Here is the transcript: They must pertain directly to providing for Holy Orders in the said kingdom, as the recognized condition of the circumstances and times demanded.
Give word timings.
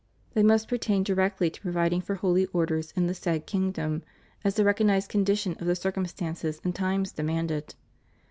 They 0.33 0.41
must 0.41 0.67
pertain 0.67 1.03
directly 1.03 1.51
to 1.51 1.61
providing 1.61 2.01
for 2.01 2.15
Holy 2.15 2.47
Orders 2.47 2.91
in 2.95 3.05
the 3.05 3.13
said 3.13 3.45
kingdom, 3.45 4.01
as 4.43 4.55
the 4.55 4.63
recognized 4.65 5.09
condition 5.11 5.55
of 5.59 5.67
the 5.67 5.75
circumstances 5.75 6.59
and 6.63 6.73
times 6.73 7.11
demanded. 7.11 7.75